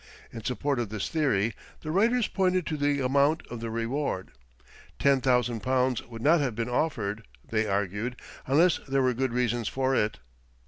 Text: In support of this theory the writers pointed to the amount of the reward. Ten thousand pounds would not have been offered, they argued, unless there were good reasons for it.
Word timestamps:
In 0.33 0.43
support 0.43 0.79
of 0.79 0.89
this 0.89 1.09
theory 1.09 1.53
the 1.81 1.91
writers 1.91 2.27
pointed 2.27 2.65
to 2.65 2.75
the 2.75 3.01
amount 3.01 3.45
of 3.51 3.59
the 3.59 3.69
reward. 3.69 4.31
Ten 4.97 5.21
thousand 5.21 5.59
pounds 5.59 6.01
would 6.07 6.23
not 6.23 6.39
have 6.41 6.55
been 6.55 6.69
offered, 6.69 7.21
they 7.47 7.67
argued, 7.67 8.15
unless 8.47 8.79
there 8.87 9.03
were 9.03 9.13
good 9.13 9.31
reasons 9.31 9.67
for 9.67 9.93
it. 9.93 10.17